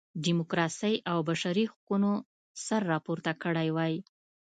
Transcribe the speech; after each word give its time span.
ډیموکراسۍ 0.25 0.95
او 1.11 1.17
بشري 1.29 1.65
حقونو 1.71 2.11
سر 2.65 2.81
راپورته 2.91 3.31
کړی 3.43 3.69
وای. 3.75 3.93